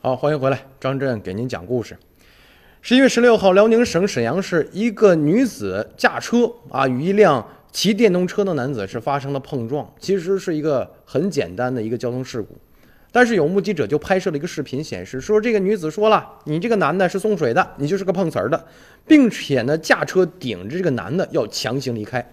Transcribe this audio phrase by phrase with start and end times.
[0.00, 1.98] 好，欢迎回来，张震给您讲故事。
[2.80, 9.92] 十一月十六号，辽宁省沈阳市一个女子驾车啊，与一辆骑电动车的男子是发生了碰撞。
[9.98, 12.56] 其实是一个很简单的一个交通事故，
[13.10, 18.66] 但是有目击者就拍摄了一个视频，显示说这个女子说了：“你这个男的是送水的，你就是个碰瓷儿的，
[19.04, 22.24] 并且呢驾车顶着这个男的要强行离开。”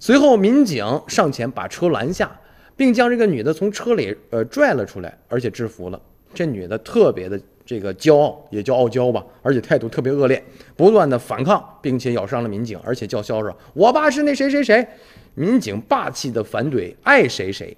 [0.00, 2.40] 随后民警上前把车拦下，
[2.74, 6.00] 并将这个女的从车里呃拽了出来，而且制服了。
[6.32, 10.42] 这女的特别的这个骄傲，也叫傲娇吧，而且态度特别恶劣，
[10.76, 14.86] 不断的反抗，并且咬伤了民警，而且叫嚣着：“我爸是那谁谁谁。”
[15.34, 17.76] 民警霸气的反怼：“爱谁谁。”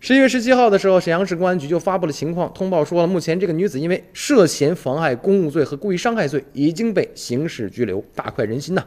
[0.00, 8.04] 十一月十七号的时候，沈阳市公安局就发布了情况通报，说了目前这个女子因为涉嫌妨害公务罪和故意伤害罪，已经被刑事拘留。
[8.14, 8.84] 大快人心呐！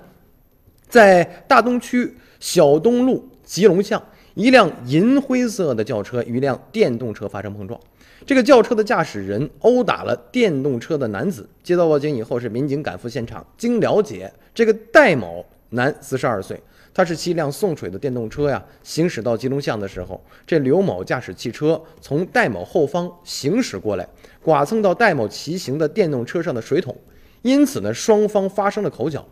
[0.88, 4.02] 在大东区小东路吉隆巷，
[4.38, 7.80] 一辆银灰色的轿车与一辆电动车发生碰撞。
[8.23, 11.50] 这个轿车的驾驶人殴打了电动车的男子。
[11.64, 13.44] 接到报警以后，是民警赶赴现场。
[13.58, 16.61] 经了解，这个戴某男四十二岁，
[16.94, 24.08] 他是骑一辆送水的电动车呀，行驶到吉隆巷的时候，这刘某驾驶汽车从戴某后方行驶过来，
[24.44, 26.95] 剐蹭到戴某骑行的电动车上的水桶，
[27.42, 29.26] 因此呢，双方发生了口角。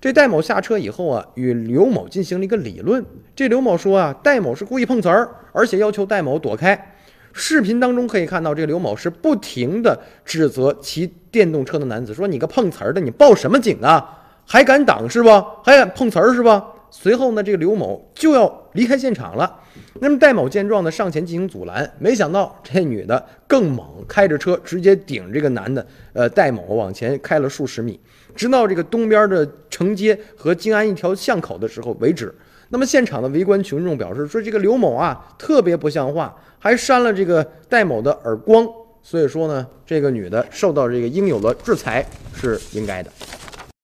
[0.00, 3.04] 这戴某下车以后啊，与刘某进行了一个理论。
[3.36, 6.96] 这刘某说啊，戴某是故意碰瓷儿，而且要求戴某躲开。
[7.32, 14.18] 视频当中可以看到，这个刘某是不停的指责骑电动车的男子，说：“你个碰瓷儿的，你报什么警啊？
[14.46, 15.28] 还敢挡是不？
[15.62, 19.60] 还敢碰瓷儿是不？”随后呢，这个刘某就要离开现场了。
[20.00, 28.00] 那么戴某见状呢，上前进行阻拦，没想到这女的更猛，开着车直接顶这个男的，呃，戴某往前开了数十米，
[28.34, 29.46] 直到这个东边的
[29.80, 32.34] 承接和静安一条巷口的时候为止。
[32.68, 38.68] 那么现场的围观群众表示说，这个刘某啊特别不像话，还扇了这个戴某的耳光。
[39.02, 43.10] 所以说呢，这个女的受到这个应有的制裁是应该的。